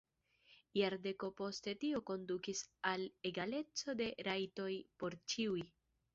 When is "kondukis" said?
2.11-2.63